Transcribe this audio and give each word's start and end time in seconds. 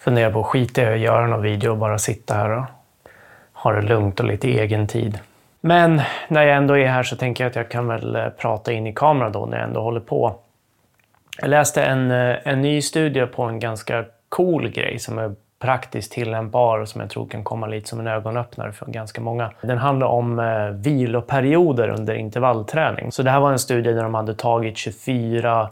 funderar 0.00 0.30
på 0.30 0.40
att 0.40 0.46
skita 0.46 0.82
i 0.82 0.84
att 0.84 0.98
göra 0.98 1.26
någon 1.26 1.42
video 1.42 1.70
och 1.70 1.78
bara 1.78 1.98
sitta 1.98 2.34
här 2.34 2.50
och 2.50 2.64
ha 3.52 3.72
det 3.72 3.82
lugnt 3.82 4.20
och 4.20 4.26
lite 4.26 4.48
egen 4.48 4.86
tid. 4.86 5.18
Men 5.60 6.02
när 6.28 6.42
jag 6.42 6.56
ändå 6.56 6.78
är 6.78 6.86
här 6.86 7.02
så 7.02 7.16
tänker 7.16 7.44
jag 7.44 7.50
att 7.50 7.56
jag 7.56 7.68
kan 7.68 7.86
väl 7.86 8.16
eh, 8.16 8.28
prata 8.28 8.72
in 8.72 8.86
i 8.86 8.92
kameran 8.92 9.32
då 9.32 9.46
när 9.46 9.58
jag 9.58 9.66
ändå 9.66 9.80
håller 9.80 10.00
på. 10.00 10.34
Jag 11.40 11.48
läste 11.48 11.82
en, 11.82 12.10
eh, 12.10 12.36
en 12.44 12.62
ny 12.62 12.82
studie 12.82 13.26
på 13.26 13.42
en 13.42 13.60
ganska 13.60 14.04
cool 14.28 14.68
grej 14.68 14.98
som 14.98 15.18
är 15.18 15.34
praktiskt 15.58 16.12
tillämpbar 16.12 16.78
och 16.78 16.88
som 16.88 17.00
jag 17.00 17.10
tror 17.10 17.26
kan 17.26 17.44
komma 17.44 17.66
lite 17.66 17.88
som 17.88 18.00
en 18.00 18.06
ögonöppnare 18.06 18.72
för 18.72 18.86
ganska 18.86 19.20
många. 19.20 19.50
Den 19.62 19.78
handlar 19.78 20.06
om 20.06 20.38
eh, 20.38 20.68
viloperioder 20.68 21.88
under 21.88 22.14
intervallträning. 22.14 23.12
Så 23.12 23.22
det 23.22 23.30
här 23.30 23.40
var 23.40 23.52
en 23.52 23.58
studie 23.58 23.92
där 23.92 24.02
de 24.02 24.14
hade 24.14 24.34
tagit 24.34 24.76
24 24.76 25.68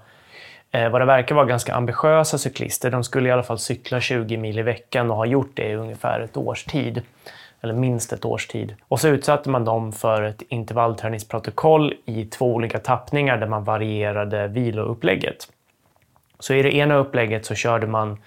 eh, 0.73 0.89
vad 0.89 1.01
det 1.01 1.05
verkar 1.05 1.35
vara 1.35 1.47
ganska 1.47 1.75
ambitiösa 1.75 2.39
cyklister. 2.39 2.91
De 2.91 3.05
skulle 3.05 3.29
i 3.29 3.33
alla 3.33 3.43
fall 3.43 3.59
cykla 3.59 4.01
20 4.01 4.37
mil 4.37 4.59
i 4.59 4.63
veckan 4.63 5.11
och 5.11 5.17
har 5.17 5.27
gjort 5.27 5.51
det 5.55 5.69
i 5.69 5.75
ungefär 5.75 6.21
ett 6.21 6.37
års 6.37 6.65
tid. 6.65 7.03
Eller 7.61 7.75
minst 7.75 8.13
ett 8.13 8.25
års 8.25 8.47
tid. 8.47 8.75
Och 8.89 9.01
så 9.01 9.09
utsatte 9.09 9.51
man 9.51 9.65
dem 9.65 9.93
för 9.93 10.23
ett 10.23 10.43
intervallträningsprotokoll 10.49 11.95
i 12.05 12.25
två 12.25 12.55
olika 12.55 12.79
tappningar 12.79 13.37
där 13.37 13.47
man 13.47 13.65
varierade 13.65 14.49
viloupplägget. 14.49 15.49
Så 16.39 16.55
i 16.55 16.63
det 16.63 16.75
ena 16.75 16.95
upplägget 16.95 17.47
så 17.47 17.55
körde 17.55 17.87
man 17.87 18.19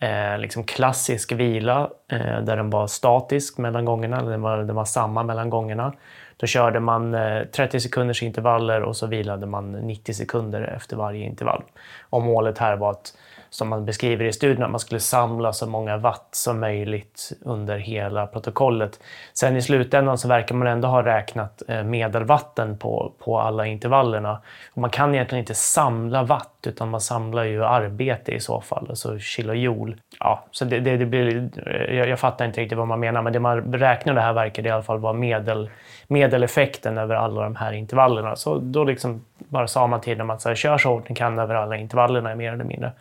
eh, 0.00 0.38
liksom 0.38 0.64
klassisk 0.64 1.32
vila 1.32 1.90
eh, 2.08 2.18
där 2.18 2.56
den 2.56 2.70
var 2.70 2.86
statisk 2.86 3.58
mellan 3.58 3.84
gångerna, 3.84 4.22
den 4.22 4.42
var, 4.42 4.58
den 4.58 4.76
var 4.76 4.84
samma 4.84 5.22
mellan 5.22 5.50
gångerna. 5.50 5.92
Då 6.36 6.46
körde 6.46 6.80
man 6.80 7.14
eh, 7.14 7.44
30 7.44 7.80
sekunders 7.80 8.22
intervaller 8.22 8.82
och 8.82 8.96
så 8.96 9.06
vilade 9.06 9.46
man 9.46 9.72
90 9.72 10.14
sekunder 10.14 10.62
efter 10.62 10.96
varje 10.96 11.24
intervall. 11.24 11.62
Och 12.10 12.22
målet 12.22 12.58
här 12.58 12.76
var 12.76 12.90
att 12.90 13.16
som 13.54 13.68
man 13.68 13.84
beskriver 13.84 14.24
i 14.24 14.32
studien, 14.32 14.62
att 14.62 14.70
man 14.70 14.80
skulle 14.80 15.00
samla 15.00 15.52
så 15.52 15.66
många 15.66 15.96
watt 15.96 16.28
som 16.30 16.60
möjligt 16.60 17.32
under 17.42 17.78
hela 17.78 18.26
protokollet. 18.26 19.00
Sen 19.32 19.56
i 19.56 19.62
slutändan 19.62 20.18
så 20.18 20.28
verkar 20.28 20.54
man 20.54 20.68
ändå 20.68 20.88
ha 20.88 21.04
räknat 21.04 21.62
eh, 21.68 21.82
medelvatten 21.82 22.78
på, 22.78 23.12
på 23.18 23.40
alla 23.40 23.66
intervallerna. 23.66 24.40
Och 24.72 24.78
man 24.78 24.90
kan 24.90 25.14
egentligen 25.14 25.40
inte 25.40 25.54
samla 25.54 26.22
watt, 26.22 26.66
utan 26.66 26.90
man 26.90 27.00
samlar 27.00 27.44
ju 27.44 27.64
arbete 27.64 28.32
i 28.32 28.40
så 28.40 28.60
fall, 28.60 28.86
alltså 28.88 29.18
kilojoule. 29.18 29.96
Ja, 30.20 30.44
så 30.50 30.64
det, 30.64 30.80
det, 30.80 30.96
det 30.96 31.06
blir, 31.06 31.50
eh, 31.66 31.96
jag, 31.96 32.08
jag, 32.08 32.18
fattar 32.18 32.44
inte 32.44 32.60
riktigt 32.60 32.78
vad 32.78 32.88
man 32.88 33.00
menar, 33.00 33.22
men 33.22 33.32
det 33.32 33.40
man 33.40 33.72
räknar 33.72 34.14
det 34.14 34.20
här 34.20 34.32
verkar 34.32 34.66
i 34.66 34.70
alla 34.70 34.82
fall 34.82 34.98
vara 34.98 35.12
medel, 35.12 35.70
medeleffekten 36.06 36.98
över 36.98 37.14
alla 37.14 37.42
de 37.42 37.56
här 37.56 37.72
intervallerna. 37.72 38.36
Så 38.36 38.58
då 38.58 38.84
liksom 38.84 39.24
bara 39.38 39.66
sa 39.66 39.86
man 39.86 40.00
till 40.00 40.18
dem 40.18 40.30
att 40.30 40.42
så 40.42 40.48
här, 40.48 40.56
kör 40.56 40.78
så 40.78 40.88
hårt 40.88 41.08
ni 41.08 41.14
kan 41.14 41.38
över 41.38 41.54
alla 41.54 41.76
intervallerna, 41.76 42.34
mer 42.34 42.52
eller 42.52 42.64
mindre. 42.64 42.92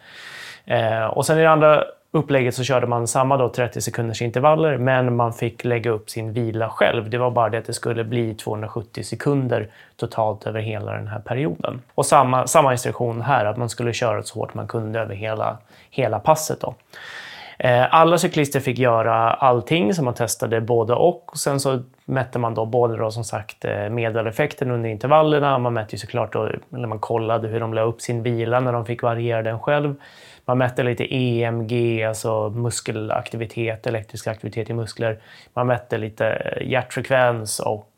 Eh, 0.65 1.05
och 1.05 1.25
sen 1.25 1.37
i 1.37 1.41
det 1.41 1.49
andra 1.49 1.83
upplägget 2.11 2.55
så 2.55 2.63
körde 2.63 2.87
man 2.87 3.07
samma 3.07 3.37
då 3.37 3.49
30 3.49 3.81
sekunders 3.81 4.21
intervaller, 4.21 4.77
men 4.77 5.15
man 5.15 5.33
fick 5.33 5.63
lägga 5.63 5.91
upp 5.91 6.09
sin 6.09 6.33
vila 6.33 6.69
själv. 6.69 7.09
Det 7.09 7.17
var 7.17 7.31
bara 7.31 7.49
det 7.49 7.57
att 7.57 7.65
det 7.65 7.73
skulle 7.73 8.03
bli 8.03 8.35
270 8.35 9.03
sekunder 9.03 9.67
totalt 9.95 10.47
över 10.47 10.59
hela 10.59 10.93
den 10.93 11.07
här 11.07 11.19
perioden. 11.19 11.81
Och 11.95 12.05
samma, 12.05 12.47
samma 12.47 12.71
instruktion 12.71 13.21
här, 13.21 13.45
att 13.45 13.57
man 13.57 13.69
skulle 13.69 13.93
köra 13.93 14.23
så 14.23 14.39
hårt 14.39 14.53
man 14.53 14.67
kunde 14.67 14.99
över 14.99 15.15
hela, 15.15 15.57
hela 15.89 16.19
passet. 16.19 16.61
Då. 16.61 16.75
Eh, 17.59 17.95
alla 17.95 18.17
cyklister 18.17 18.59
fick 18.59 18.79
göra 18.79 19.33
allting, 19.33 19.93
så 19.93 20.03
man 20.03 20.13
testade 20.13 20.61
både 20.61 20.93
och. 20.93 21.31
och 21.31 21.37
sen 21.37 21.59
så 21.59 21.79
mätte 22.05 22.39
man 22.39 22.53
då 22.53 22.65
både 22.65 22.97
då 22.97 23.11
som 23.11 23.23
sagt 23.23 23.65
eh, 23.65 23.89
medeleffekten 23.89 24.71
under 24.71 24.89
intervallerna, 24.89 25.57
man 25.57 25.73
mätte 25.73 25.95
ju 25.95 25.99
såklart 25.99 26.33
då, 26.33 26.49
eller 26.73 26.87
man 26.87 26.99
kollade 26.99 27.47
hur 27.47 27.59
de 27.59 27.73
la 27.73 27.81
upp 27.81 28.01
sin 28.01 28.23
vila 28.23 28.59
när 28.59 28.73
de 28.73 28.85
fick 28.85 29.01
variera 29.03 29.41
den 29.41 29.59
själv. 29.59 29.95
Man 30.45 30.57
mätte 30.57 30.83
lite 30.83 31.15
EMG, 31.15 32.03
alltså 32.03 32.49
muskelaktivitet, 32.49 33.87
elektrisk 33.87 34.27
aktivitet 34.27 34.69
i 34.69 34.73
muskler. 34.73 35.19
Man 35.53 35.67
mätte 35.67 35.97
lite 35.97 36.27
eh, 36.27 36.67
hjärtfrekvens 36.67 37.59
och 37.59 37.89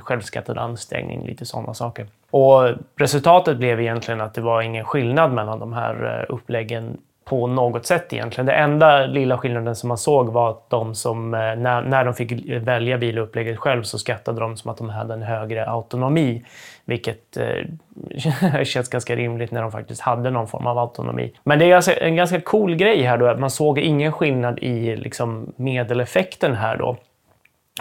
självskattad 0.00 0.58
ansträngning, 0.58 1.26
lite 1.26 1.46
sådana 1.46 1.74
saker. 1.74 2.06
Och 2.30 2.68
resultatet 2.96 3.56
blev 3.56 3.80
egentligen 3.80 4.20
att 4.20 4.34
det 4.34 4.40
var 4.40 4.62
ingen 4.62 4.84
skillnad 4.84 5.32
mellan 5.32 5.58
de 5.58 5.72
här 5.72 6.26
uppläggen 6.28 6.98
på 7.28 7.46
något 7.46 7.86
sätt 7.86 8.12
egentligen. 8.12 8.46
Det 8.46 8.52
enda 8.52 9.06
lilla 9.06 9.38
skillnaden 9.38 9.76
som 9.76 9.88
man 9.88 9.98
såg 9.98 10.32
var 10.32 10.50
att 10.50 10.70
de 10.70 10.94
som, 10.94 11.34
eh, 11.34 11.40
när, 11.40 11.82
när 11.82 12.04
de 12.04 12.14
fick 12.14 12.50
välja 12.50 12.98
bilupplägget 12.98 13.58
själv 13.58 13.82
så 13.82 13.98
skattade 13.98 14.40
de 14.40 14.56
som 14.56 14.70
att 14.70 14.78
de 14.78 14.90
hade 14.90 15.14
en 15.14 15.22
högre 15.22 15.66
autonomi. 15.66 16.44
Vilket 16.84 17.36
eh, 17.36 18.64
känns 18.64 18.88
ganska 18.88 19.16
rimligt 19.16 19.50
när 19.50 19.62
de 19.62 19.72
faktiskt 19.72 20.00
hade 20.00 20.30
någon 20.30 20.48
form 20.48 20.66
av 20.66 20.78
autonomi. 20.78 21.32
Men 21.44 21.58
det 21.58 21.70
är 21.70 21.76
alltså 21.76 21.92
en 22.00 22.16
ganska 22.16 22.40
cool 22.40 22.74
grej 22.74 23.02
här 23.02 23.18
då, 23.18 23.26
att 23.26 23.40
man 23.40 23.50
såg 23.50 23.78
ingen 23.78 24.12
skillnad 24.12 24.58
i 24.58 24.96
liksom, 24.96 25.52
medeleffekten 25.56 26.54
här 26.54 26.76
då. 26.76 26.96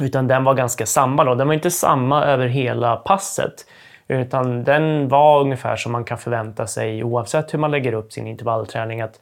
Utan 0.02 0.28
den 0.28 0.44
var 0.44 0.54
ganska 0.54 0.86
samma 0.86 1.24
då. 1.24 1.36
Den 1.36 1.48
var 1.48 1.54
inte 1.54 1.72
samma 1.72 2.26
över 2.26 2.48
hela 2.48 2.96
passet. 2.96 3.66
Utan 4.08 4.64
den 4.64 5.08
var 5.08 5.42
ungefär 5.42 5.76
som 5.76 5.92
man 5.92 6.04
kan 6.04 6.18
förvänta 6.18 6.68
sig 6.68 7.04
oavsett 7.04 7.54
hur 7.54 7.60
man 7.60 7.72
lägger 7.72 7.94
upp 7.94 8.14
sin 8.14 8.28
intervallträning. 8.28 9.02
Att 9.02 9.20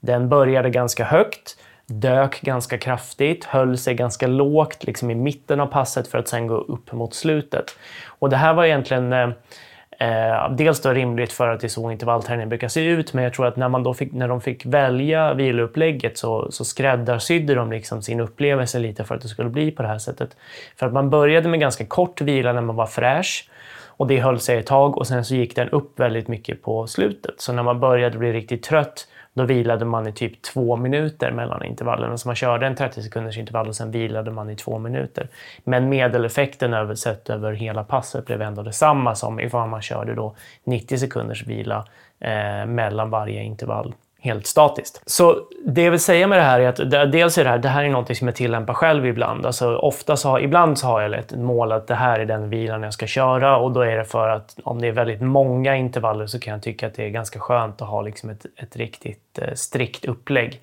den 0.00 0.28
började 0.28 0.70
ganska 0.70 1.04
högt, 1.04 1.56
dök 1.86 2.40
ganska 2.40 2.78
kraftigt, 2.78 3.44
höll 3.44 3.78
sig 3.78 3.94
ganska 3.94 4.26
lågt 4.26 4.84
liksom 4.84 5.10
i 5.10 5.14
mitten 5.14 5.60
av 5.60 5.66
passet 5.66 6.08
för 6.08 6.18
att 6.18 6.28
sen 6.28 6.46
gå 6.46 6.54
upp 6.54 6.92
mot 6.92 7.14
slutet. 7.14 7.76
Och 8.06 8.30
det 8.30 8.36
här 8.36 8.54
var 8.54 8.64
egentligen 8.64 9.12
eh, 9.12 10.50
dels 10.50 10.80
då 10.80 10.92
rimligt 10.92 11.32
för 11.32 11.48
att 11.48 11.60
det 11.60 11.66
är 11.66 11.68
så 11.68 11.90
intervallträningen 11.90 12.48
brukar 12.48 12.68
se 12.68 12.84
ut, 12.84 13.12
men 13.12 13.24
jag 13.24 13.34
tror 13.34 13.46
att 13.46 13.56
när, 13.56 13.68
man 13.68 13.82
då 13.82 13.94
fick, 13.94 14.12
när 14.12 14.28
de 14.28 14.40
fick 14.40 14.66
välja 14.66 15.34
viloupplägget 15.34 16.18
så, 16.18 16.52
så 16.52 16.64
skräddarsydde 16.64 17.54
de 17.54 17.72
liksom 17.72 18.02
sin 18.02 18.20
upplevelse 18.20 18.78
lite 18.78 19.04
för 19.04 19.14
att 19.14 19.22
det 19.22 19.28
skulle 19.28 19.50
bli 19.50 19.70
på 19.70 19.82
det 19.82 19.88
här 19.88 19.98
sättet. 19.98 20.36
För 20.76 20.86
att 20.86 20.92
man 20.92 21.10
började 21.10 21.48
med 21.48 21.60
ganska 21.60 21.86
kort 21.86 22.20
vila 22.20 22.52
när 22.52 22.60
man 22.60 22.76
var 22.76 22.86
fräsch 22.86 23.48
och 23.96 24.06
det 24.06 24.20
höll 24.20 24.40
sig 24.40 24.58
ett 24.58 24.66
tag 24.66 24.98
och 24.98 25.06
sen 25.06 25.24
så 25.24 25.34
gick 25.34 25.56
den 25.56 25.68
upp 25.68 26.00
väldigt 26.00 26.28
mycket 26.28 26.62
på 26.62 26.86
slutet. 26.86 27.40
Så 27.40 27.52
när 27.52 27.62
man 27.62 27.80
började 27.80 28.18
bli 28.18 28.32
riktigt 28.32 28.62
trött, 28.62 29.08
då 29.34 29.44
vilade 29.44 29.84
man 29.84 30.06
i 30.06 30.12
typ 30.12 30.42
två 30.42 30.76
minuter 30.76 31.32
mellan 31.32 31.64
intervallerna. 31.64 32.16
Så 32.16 32.28
man 32.28 32.36
körde 32.36 32.66
en 32.66 32.74
30 32.74 33.02
sekunders 33.02 33.38
intervall 33.38 33.68
och 33.68 33.76
sen 33.76 33.90
vilade 33.90 34.30
man 34.30 34.50
i 34.50 34.56
två 34.56 34.78
minuter. 34.78 35.28
Men 35.64 35.88
medeleffekten 35.88 36.74
översett 36.74 37.30
över 37.30 37.52
hela 37.52 37.84
passet 37.84 38.26
blev 38.26 38.42
ändå 38.42 38.62
detsamma 38.62 39.14
som 39.14 39.40
ifall 39.40 39.68
man 39.68 39.82
körde 39.82 40.14
då 40.14 40.36
90 40.64 40.98
sekunders 40.98 41.46
vila 41.46 41.84
eh, 42.20 42.66
mellan 42.66 43.10
varje 43.10 43.42
intervall 43.42 43.94
helt 44.26 44.46
statiskt. 44.46 45.02
Så 45.06 45.38
det 45.66 45.82
jag 45.82 45.90
vill 45.90 46.00
säga 46.00 46.26
med 46.26 46.38
det 46.38 46.42
här 46.42 46.60
är 46.60 46.68
att 46.68 47.12
dels 47.12 47.38
är 47.38 47.44
det 47.44 47.50
här, 47.50 47.58
det 47.58 47.68
här 47.68 47.84
är 47.84 47.88
något 47.88 48.16
som 48.16 48.26
jag 48.28 48.36
tillämpar 48.36 48.74
själv 48.74 49.06
ibland. 49.06 49.46
Alltså 49.46 49.76
ofta 49.76 50.16
så 50.16 50.28
har, 50.28 50.40
ibland 50.40 50.78
så 50.78 50.86
har 50.86 51.00
jag 51.00 51.14
ett 51.14 51.36
mål 51.36 51.72
att 51.72 51.86
det 51.86 51.94
här 51.94 52.20
är 52.20 52.26
den 52.26 52.50
vilan 52.50 52.82
jag 52.82 52.92
ska 52.92 53.06
köra 53.06 53.56
och 53.56 53.72
då 53.72 53.80
är 53.80 53.96
det 53.96 54.04
för 54.04 54.28
att 54.28 54.58
om 54.64 54.80
det 54.80 54.88
är 54.88 54.92
väldigt 54.92 55.20
många 55.20 55.76
intervaller 55.76 56.26
så 56.26 56.40
kan 56.40 56.52
jag 56.52 56.62
tycka 56.62 56.86
att 56.86 56.94
det 56.94 57.04
är 57.04 57.08
ganska 57.08 57.40
skönt 57.40 57.82
att 57.82 57.88
ha 57.88 58.02
liksom 58.02 58.30
ett, 58.30 58.46
ett 58.56 58.76
riktigt 58.76 59.38
eh, 59.38 59.54
strikt 59.54 60.04
upplägg. 60.04 60.60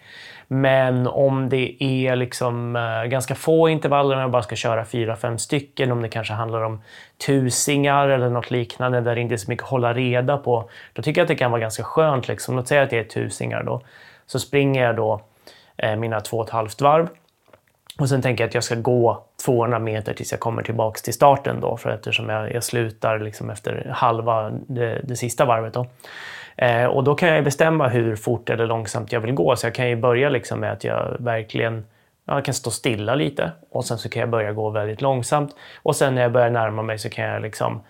Men 0.53 1.07
om 1.07 1.49
det 1.49 1.83
är 1.83 2.15
liksom 2.15 2.75
eh, 2.75 3.03
ganska 3.03 3.35
få 3.35 3.69
intervaller, 3.69 4.15
om 4.15 4.21
jag 4.21 4.31
bara 4.31 4.43
ska 4.43 4.55
köra 4.55 4.85
fyra, 4.85 5.15
fem 5.15 5.37
stycken, 5.37 5.91
om 5.91 6.01
det 6.01 6.09
kanske 6.09 6.33
handlar 6.33 6.61
om 6.61 6.81
tusingar 7.25 8.07
eller 8.07 8.29
något 8.29 8.51
liknande 8.51 9.01
där 9.01 9.15
det 9.15 9.21
inte 9.21 9.35
är 9.35 9.37
så 9.37 9.51
mycket 9.51 9.63
att 9.63 9.69
hålla 9.69 9.93
reda 9.93 10.37
på, 10.37 10.69
då 10.93 11.01
tycker 11.01 11.21
jag 11.21 11.25
att 11.25 11.29
det 11.29 11.35
kan 11.35 11.51
vara 11.51 11.61
ganska 11.61 11.83
skönt. 11.83 12.27
Liksom. 12.27 12.55
Låt 12.55 12.67
säga 12.67 12.81
att 12.81 12.89
det 12.89 12.99
är 12.99 13.03
tusingar 13.03 13.63
då. 13.63 13.81
Så 14.25 14.39
springer 14.39 14.85
jag 14.85 14.95
då 14.95 15.21
eh, 15.77 15.95
mina 15.95 16.19
två 16.19 16.37
och 16.37 16.45
ett 16.45 16.53
halvt 16.53 16.81
varv 16.81 17.07
och 17.99 18.09
sen 18.09 18.21
tänker 18.21 18.43
jag 18.43 18.47
att 18.47 18.53
jag 18.53 18.63
ska 18.63 18.75
gå 18.75 19.23
200 19.45 19.79
meter 19.79 20.13
tills 20.13 20.31
jag 20.31 20.39
kommer 20.39 20.63
tillbaks 20.63 21.01
till 21.01 21.13
starten 21.13 21.59
då, 21.61 21.77
för 21.77 21.89
eftersom 21.89 22.29
jag, 22.29 22.53
jag 22.53 22.63
slutar 22.63 23.19
liksom 23.19 23.49
efter 23.49 23.89
halva 23.95 24.49
det, 24.49 25.01
det 25.03 25.15
sista 25.15 25.45
varvet. 25.45 25.73
Då. 25.73 25.85
Eh, 26.57 26.85
och 26.85 27.03
då 27.03 27.15
kan 27.15 27.29
jag 27.29 27.43
bestämma 27.43 27.87
hur 27.87 28.15
fort 28.15 28.49
eller 28.49 28.67
långsamt 28.67 29.11
jag 29.11 29.19
vill 29.19 29.33
gå. 29.33 29.55
Så 29.55 29.67
jag 29.67 29.75
kan 29.75 29.89
ju 29.89 29.95
börja 29.95 30.29
liksom 30.29 30.59
med 30.59 30.71
att 30.71 30.83
jag 30.83 31.15
verkligen 31.19 31.85
jag 32.25 32.45
kan 32.45 32.53
stå 32.53 32.71
stilla 32.71 33.15
lite 33.15 33.51
och 33.69 33.85
sen 33.85 33.97
så 33.97 34.09
kan 34.09 34.19
jag 34.19 34.29
börja 34.29 34.53
gå 34.53 34.69
väldigt 34.69 35.01
långsamt. 35.01 35.55
Och 35.83 35.95
sen 35.95 36.15
när 36.15 36.21
jag 36.21 36.31
börjar 36.31 36.49
närma 36.49 36.81
mig 36.81 36.99
så 36.99 37.09
kan 37.09 37.25
jag 37.25 37.41
liksom, 37.41 37.81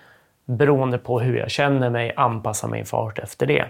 beroende 0.46 0.98
på 0.98 1.20
hur 1.20 1.38
jag 1.38 1.52
känner 1.52 1.90
mig, 1.90 2.14
anpassa 2.16 2.68
min 2.68 2.86
fart 2.86 3.20
efter 3.20 3.46
det. 3.46 3.66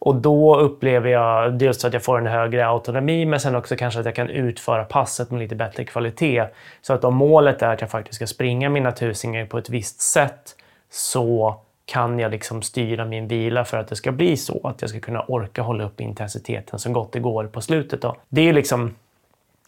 Och 0.00 0.14
då 0.14 0.56
upplever 0.60 1.10
jag 1.10 1.58
dels 1.58 1.84
att 1.84 1.92
jag 1.92 2.02
får 2.02 2.18
en 2.18 2.26
högre 2.26 2.66
autonomi, 2.66 3.26
men 3.26 3.40
sen 3.40 3.54
också 3.54 3.76
kanske 3.76 4.00
att 4.00 4.06
jag 4.06 4.14
kan 4.14 4.30
utföra 4.30 4.84
passet 4.84 5.30
med 5.30 5.40
lite 5.40 5.54
bättre 5.54 5.84
kvalitet. 5.84 6.44
Så 6.82 6.92
att 6.92 7.04
om 7.04 7.14
målet 7.14 7.62
är 7.62 7.68
att 7.72 7.80
jag 7.80 7.90
faktiskt 7.90 8.14
ska 8.16 8.26
springa 8.26 8.68
mina 8.68 8.92
tusingar 8.92 9.46
på 9.46 9.58
ett 9.58 9.70
visst 9.70 10.00
sätt 10.00 10.56
så 10.90 11.60
kan 11.88 12.18
jag 12.18 12.30
liksom 12.30 12.62
styra 12.62 13.04
min 13.04 13.28
vila 13.28 13.64
för 13.64 13.78
att 13.78 13.88
det 13.88 13.96
ska 13.96 14.12
bli 14.12 14.36
så. 14.36 14.60
Att 14.64 14.80
jag 14.80 14.90
ska 14.90 15.00
kunna 15.00 15.20
orka 15.20 15.62
hålla 15.62 15.84
upp 15.84 16.00
intensiteten 16.00 16.78
så 16.78 16.92
gott 16.92 17.12
det 17.12 17.20
går 17.20 17.44
på 17.44 17.60
slutet. 17.60 18.02
Då. 18.02 18.16
Det 18.28 18.48
är 18.48 18.52
liksom 18.52 18.94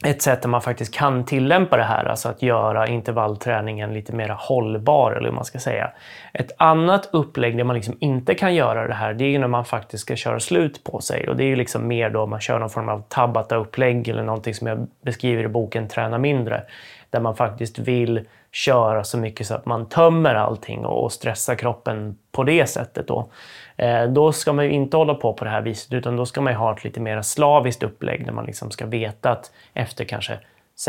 ett 0.04 0.22
sätt 0.22 0.42
där 0.42 0.48
man 0.48 0.62
faktiskt 0.62 0.94
kan 0.94 1.24
tillämpa 1.24 1.76
det 1.76 1.82
här, 1.82 2.04
alltså 2.04 2.28
att 2.28 2.42
göra 2.42 2.86
intervallträningen 2.86 3.94
lite 3.94 4.12
mer 4.12 4.36
hållbar, 4.38 5.12
eller 5.12 5.28
hur 5.28 5.34
man 5.34 5.44
ska 5.44 5.58
säga. 5.58 5.90
Ett 6.32 6.52
annat 6.56 7.08
upplägg 7.12 7.56
där 7.56 7.64
man 7.64 7.76
liksom 7.76 7.96
inte 8.00 8.34
kan 8.34 8.54
göra 8.54 8.88
det 8.88 8.94
här, 8.94 9.14
det 9.14 9.24
är 9.24 9.28
ju 9.28 9.38
när 9.38 9.48
man 9.48 9.64
faktiskt 9.64 10.02
ska 10.02 10.16
köra 10.16 10.40
slut 10.40 10.84
på 10.84 11.00
sig. 11.00 11.28
Och 11.28 11.36
det 11.36 11.44
är 11.44 11.48
ju 11.48 11.56
liksom 11.56 11.88
mer 11.88 12.10
då 12.10 12.26
man 12.26 12.40
kör 12.40 12.58
någon 12.58 12.70
form 12.70 12.88
av 12.88 13.02
Tabata-upplägg 13.08 14.08
eller 14.08 14.22
någonting 14.22 14.54
som 14.54 14.66
jag 14.66 14.86
beskriver 15.04 15.44
i 15.44 15.48
boken 15.48 15.88
Träna 15.88 16.18
mindre. 16.18 16.62
Där 17.10 17.20
man 17.20 17.36
faktiskt 17.36 17.78
vill 17.78 18.26
köra 18.52 19.04
så 19.04 19.18
mycket 19.18 19.46
så 19.46 19.54
att 19.54 19.66
man 19.66 19.88
tömmer 19.88 20.34
allting 20.34 20.84
och 20.84 21.12
stressar 21.12 21.54
kroppen 21.54 22.18
på 22.32 22.44
det 22.44 22.66
sättet. 22.66 23.08
Då. 23.08 23.30
Eh, 23.76 24.04
då 24.04 24.32
ska 24.32 24.52
man 24.52 24.64
ju 24.64 24.70
inte 24.70 24.96
hålla 24.96 25.14
på 25.14 25.32
på 25.32 25.44
det 25.44 25.50
här 25.50 25.62
viset 25.62 25.92
utan 25.92 26.16
då 26.16 26.26
ska 26.26 26.40
man 26.40 26.54
ha 26.54 26.72
ett 26.72 26.84
lite 26.84 27.00
mer 27.00 27.22
slaviskt 27.22 27.82
upplägg 27.82 28.26
där 28.26 28.32
man 28.32 28.44
liksom 28.44 28.70
ska 28.70 28.86
veta 28.86 29.30
att 29.30 29.52
efter 29.74 30.04
kanske 30.04 30.38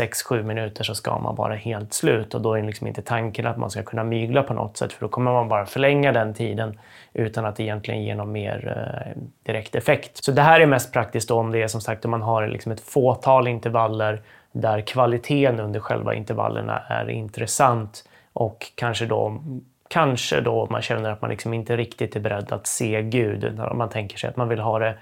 6-7 0.00 0.42
minuter 0.42 0.84
så 0.84 0.94
ska 0.94 1.18
man 1.18 1.34
vara 1.34 1.54
helt 1.54 1.92
slut 1.92 2.34
och 2.34 2.40
då 2.40 2.54
är 2.54 2.62
liksom 2.62 2.86
inte 2.86 3.02
tanken 3.02 3.46
att 3.46 3.56
man 3.56 3.70
ska 3.70 3.82
kunna 3.82 4.04
mygla 4.04 4.42
på 4.42 4.54
något 4.54 4.76
sätt 4.76 4.92
för 4.92 5.00
då 5.00 5.08
kommer 5.08 5.32
man 5.32 5.48
bara 5.48 5.66
förlänga 5.66 6.12
den 6.12 6.34
tiden 6.34 6.78
utan 7.12 7.44
att 7.44 7.60
egentligen 7.60 8.02
ge 8.02 8.14
någon 8.14 8.32
mer 8.32 8.74
eh, 8.76 9.22
direkt 9.46 9.74
effekt. 9.74 10.24
Så 10.24 10.32
det 10.32 10.42
här 10.42 10.60
är 10.60 10.66
mest 10.66 10.92
praktiskt 10.92 11.28
då 11.28 11.38
om 11.38 11.52
det 11.52 11.62
är 11.62 11.68
som 11.68 11.80
sagt 11.80 12.04
om 12.04 12.10
man 12.10 12.22
har 12.22 12.46
liksom 12.46 12.72
ett 12.72 12.80
fåtal 12.80 13.48
intervaller 13.48 14.22
där 14.52 14.80
kvaliteten 14.80 15.60
under 15.60 15.80
själva 15.80 16.14
intervallerna 16.14 16.78
är 16.78 17.10
intressant 17.10 18.04
och 18.32 18.72
kanske 18.74 19.06
då 19.06 19.42
Kanske 19.88 20.40
då 20.40 20.66
man 20.70 20.82
känner 20.82 21.10
att 21.10 21.20
man 21.20 21.30
liksom 21.30 21.54
inte 21.54 21.76
riktigt 21.76 22.16
är 22.16 22.20
beredd 22.20 22.52
att 22.52 22.66
se 22.66 23.02
Gud. 23.02 23.60
Man 23.74 23.88
tänker 23.88 24.18
sig 24.18 24.30
att 24.30 24.36
man 24.36 24.48
vill 24.48 24.58
ha 24.58 24.78
det 24.78 24.94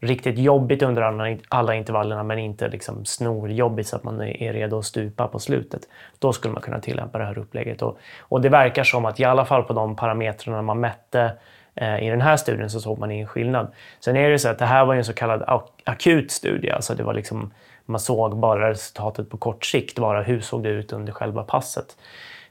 riktigt 0.00 0.38
jobbigt 0.38 0.82
under 0.82 1.02
alla, 1.02 1.36
alla 1.48 1.74
intervallerna 1.74 2.22
men 2.22 2.38
inte 2.38 2.68
liksom 2.68 3.04
snorjobbigt 3.04 3.88
så 3.88 3.96
att 3.96 4.04
man 4.04 4.20
är 4.20 4.52
redo 4.52 4.78
att 4.78 4.84
stupa 4.84 5.28
på 5.28 5.38
slutet. 5.38 5.82
Då 6.18 6.32
skulle 6.32 6.54
man 6.54 6.62
kunna 6.62 6.80
tillämpa 6.80 7.18
det 7.18 7.24
här 7.24 7.38
upplägget. 7.38 7.82
Och, 7.82 7.98
och 8.20 8.40
det 8.40 8.48
verkar 8.48 8.84
som 8.84 9.04
att 9.04 9.20
i 9.20 9.24
alla 9.24 9.44
fall 9.44 9.62
på 9.62 9.72
de 9.72 9.96
parametrarna 9.96 10.62
man 10.62 10.80
mätte 10.80 11.32
eh, 11.74 12.06
i 12.06 12.10
den 12.10 12.20
här 12.20 12.36
studien 12.36 12.70
så 12.70 12.80
såg 12.80 12.98
man 12.98 13.10
ingen 13.10 13.26
skillnad. 13.26 13.72
Sen 14.00 14.16
är 14.16 14.30
det 14.30 14.38
så 14.38 14.48
att 14.48 14.58
det 14.58 14.66
här 14.66 14.84
var 14.84 14.94
en 14.94 15.04
så 15.04 15.12
kallad 15.12 15.42
ak 15.46 15.70
akut 15.84 16.30
studie. 16.30 16.70
Alltså 16.70 16.94
det 16.94 17.02
var 17.02 17.14
liksom, 17.14 17.52
man 17.86 18.00
såg 18.00 18.38
bara 18.38 18.70
resultatet 18.70 19.30
på 19.30 19.36
kort 19.36 19.64
sikt. 19.64 19.98
Bara 19.98 20.22
hur 20.22 20.40
såg 20.40 20.62
det 20.62 20.68
ut 20.68 20.92
under 20.92 21.12
själva 21.12 21.42
passet. 21.42 21.96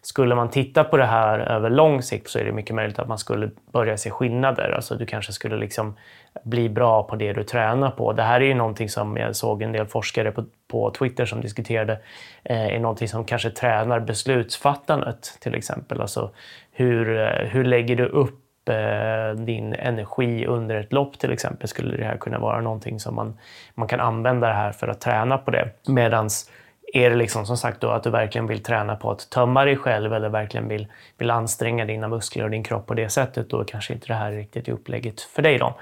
Skulle 0.04 0.36
man 0.36 0.50
titta 0.50 0.84
på 0.84 0.98
det 0.98 1.06
här 1.06 1.40
över 1.40 1.70
lång 1.70 2.02
sikt 2.02 2.30
så 2.30 2.40
är 2.40 2.46
det 2.46 2.52
mycket 2.52 2.76
möjligt 2.76 3.00
att 3.00 3.08
man 3.08 3.18
skulle 3.18 3.50
börja 3.72 3.98
se 3.98 4.10
skillnader. 4.10 4.72
Alltså 4.76 4.96
du 4.96 5.06
kanske 5.06 5.34
skulle 5.34 5.58
liksom 5.58 5.96
bli 6.44 6.70
bra 6.70 7.04
på 7.04 7.16
det 7.16 7.34
du 7.34 7.44
tränar 7.44 7.92
på. 7.92 8.14
Det 8.14 8.24
här 8.24 8.42
är 8.42 8.46
ju 8.46 8.54
någonting 8.54 8.90
som 8.90 9.18
jag 9.18 9.36
såg 9.36 9.62
en 9.62 9.72
del 9.72 9.86
forskare 9.86 10.32
på, 10.32 10.46
på 10.68 10.92
Twitter 10.92 11.26
som 11.26 11.42
diskuterade, 11.42 12.00
eh, 12.44 12.66
är 12.66 12.80
någonting 12.80 13.08
som 13.08 13.26
kanske 13.26 13.50
tränar 13.50 14.00
beslutsfattandet 14.00 15.38
till 15.40 15.56
exempel. 15.56 16.02
Alltså 16.02 16.32
hur, 16.72 17.20
eh, 17.20 17.48
hur 17.48 17.64
lägger 17.64 17.96
du 17.96 18.06
upp 18.06 18.41
eh, 18.70 19.36
din 19.36 19.74
energi 19.74 20.46
under 20.46 20.76
ett 20.76 20.94
lopp 20.94 21.20
till 21.20 21.32
exempel 21.32 21.68
skulle 21.68 21.98
det 21.98 22.06
här 22.06 22.18
kunna 22.18 22.40
vara 22.40 22.62
någonting 22.62 23.00
som 23.00 23.16
man, 23.16 23.38
man 23.74 23.88
kan 23.88 24.00
använda 24.00 24.48
det 24.48 24.54
här 24.54 24.72
för 24.72 24.88
att 24.88 25.02
träna 25.02 25.38
på 25.38 25.52
det. 25.52 25.70
Medans 25.88 26.50
är 26.94 27.10
det 27.10 27.16
liksom 27.16 27.46
som 27.46 27.58
sagt 27.58 27.82
då 27.82 27.90
att 27.90 28.04
du 28.04 28.10
verkligen 28.10 28.48
vill 28.48 28.64
träna 28.64 28.96
på 28.96 29.12
att 29.12 29.30
tömma 29.30 29.66
dig 29.66 29.78
själv 29.78 30.14
eller 30.14 30.30
verkligen 30.30 30.68
vill, 30.68 30.88
vill 31.18 31.32
anstränga 31.32 31.86
dina 31.86 32.08
muskler 32.08 32.44
och 32.44 32.50
din 32.50 32.64
kropp 32.64 32.88
på 32.88 32.94
det 32.94 33.10
sättet, 33.10 33.50
då 33.50 33.64
kanske 33.64 33.94
inte 33.94 34.08
det 34.08 34.14
här 34.14 34.32
är 34.32 34.36
riktigt 34.36 34.70
upplägget 34.70 35.22
för 35.22 35.42
dig. 35.42 35.58
Då. 35.58 35.74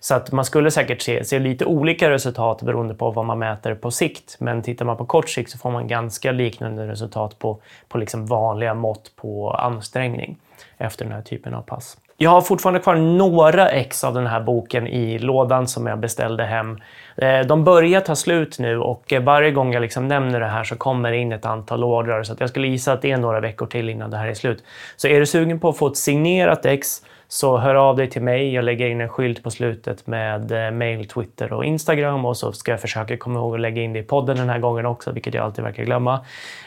Så 0.00 0.14
att 0.14 0.32
man 0.32 0.44
skulle 0.44 0.70
säkert 0.70 1.02
se, 1.02 1.24
se 1.24 1.38
lite 1.38 1.64
olika 1.64 2.10
resultat 2.10 2.62
beroende 2.62 2.94
på 2.94 3.10
vad 3.10 3.24
man 3.24 3.38
mäter 3.38 3.74
på 3.74 3.90
sikt. 3.90 4.36
Men 4.40 4.62
tittar 4.62 4.84
man 4.84 4.96
på 4.96 5.06
kort 5.06 5.28
sikt 5.28 5.50
så 5.50 5.58
får 5.58 5.70
man 5.70 5.88
ganska 5.88 6.32
liknande 6.32 6.86
resultat 6.86 7.38
på, 7.38 7.60
på 7.88 7.98
liksom 7.98 8.26
vanliga 8.26 8.74
mått 8.74 9.12
på 9.16 9.50
ansträngning 9.50 10.38
efter 10.78 11.04
den 11.04 11.14
här 11.14 11.22
typen 11.22 11.54
av 11.54 11.62
pass. 11.62 11.96
Jag 12.20 12.30
har 12.30 12.40
fortfarande 12.40 12.80
kvar 12.80 12.94
några 12.96 13.68
ex 13.68 14.04
av 14.04 14.14
den 14.14 14.26
här 14.26 14.40
boken 14.40 14.86
i 14.86 15.18
lådan 15.18 15.68
som 15.68 15.86
jag 15.86 16.00
beställde 16.00 16.44
hem. 16.44 16.78
Eh, 17.16 17.40
de 17.40 17.64
börjar 17.64 18.00
ta 18.00 18.16
slut 18.16 18.58
nu 18.58 18.78
och 18.78 19.12
eh, 19.12 19.22
varje 19.22 19.50
gång 19.50 19.72
jag 19.72 19.80
liksom 19.80 20.08
nämner 20.08 20.40
det 20.40 20.46
här 20.46 20.64
så 20.64 20.76
kommer 20.76 21.10
det 21.10 21.16
in 21.16 21.32
ett 21.32 21.44
antal 21.44 21.84
ordrar. 21.84 22.22
Så 22.22 22.34
jag 22.38 22.48
skulle 22.48 22.68
gissa 22.68 22.92
att 22.92 23.02
det 23.02 23.10
är 23.10 23.16
några 23.16 23.40
veckor 23.40 23.66
till 23.66 23.88
innan 23.88 24.10
det 24.10 24.16
här 24.16 24.26
är 24.26 24.34
slut. 24.34 24.64
Så 24.96 25.08
är 25.08 25.20
du 25.20 25.26
sugen 25.26 25.60
på 25.60 25.68
att 25.68 25.78
få 25.78 25.86
ett 25.86 25.96
signerat 25.96 26.66
ex 26.66 27.02
så 27.28 27.58
hör 27.58 27.74
av 27.74 27.96
dig 27.96 28.10
till 28.10 28.22
mig. 28.22 28.54
Jag 28.54 28.64
lägger 28.64 28.88
in 28.88 29.00
en 29.00 29.08
skylt 29.08 29.42
på 29.42 29.50
slutet 29.50 30.06
med 30.06 30.52
eh, 30.52 30.70
mail, 30.70 31.08
Twitter 31.08 31.52
och 31.52 31.64
Instagram 31.64 32.24
och 32.24 32.36
så 32.36 32.52
ska 32.52 32.70
jag 32.70 32.80
försöka 32.80 33.16
komma 33.16 33.38
ihåg 33.38 33.54
att 33.54 33.60
lägga 33.60 33.82
in 33.82 33.92
det 33.92 33.98
i 33.98 34.02
podden 34.02 34.36
den 34.36 34.48
här 34.48 34.58
gången 34.58 34.86
också, 34.86 35.12
vilket 35.12 35.34
jag 35.34 35.44
alltid 35.44 35.64
verkar 35.64 35.84
glömma. 35.84 36.14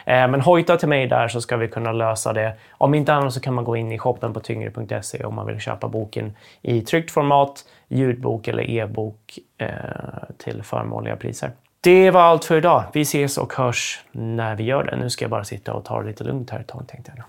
Eh, 0.05 0.27
men 0.27 0.41
hojta 0.41 0.77
till 0.77 0.89
mig 0.89 1.07
där 1.07 1.27
så 1.27 1.41
ska 1.41 1.57
vi 1.57 1.67
kunna 1.67 1.91
lösa 1.91 2.33
det. 2.33 2.53
Om 2.71 2.93
inte 2.93 3.13
annat 3.13 3.33
så 3.33 3.39
kan 3.39 3.53
man 3.53 3.63
gå 3.63 3.75
in 3.75 3.91
i 3.91 3.97
shoppen 3.97 4.33
på 4.33 4.39
tyngre.se 4.39 5.23
om 5.23 5.35
man 5.35 5.47
vill 5.47 5.59
köpa 5.59 5.87
boken 5.87 6.33
i 6.61 6.81
tryckt 6.81 7.11
format, 7.11 7.65
ljudbok 7.87 8.47
eller 8.47 8.69
e-bok 8.69 9.39
eh, 9.57 9.67
till 10.37 10.63
förmånliga 10.63 11.15
priser. 11.15 11.51
Det 11.81 12.11
var 12.11 12.21
allt 12.21 12.45
för 12.45 12.57
idag. 12.57 12.83
Vi 12.93 13.01
ses 13.01 13.37
och 13.37 13.53
hörs 13.53 14.03
när 14.11 14.55
vi 14.55 14.63
gör 14.63 14.83
det. 14.83 14.95
Nu 14.95 15.09
ska 15.09 15.23
jag 15.23 15.31
bara 15.31 15.43
sitta 15.43 15.73
och 15.73 15.85
ta 15.85 16.01
det 16.01 16.07
lite 16.07 16.23
lugnt 16.23 16.49
här 16.49 16.59
ett 16.59 16.67
tag 16.67 16.87
tänkte 16.87 17.11
jag. 17.15 17.25